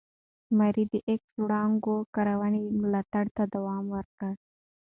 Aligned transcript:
ماري 0.57 0.83
د 0.91 0.93
ایکس 1.09 1.29
وړانګو 1.41 1.95
کارونې 2.15 2.61
ملاتړ 2.81 3.25
ته 3.35 3.43
دوام 3.53 3.83
ورکړ. 3.95 4.33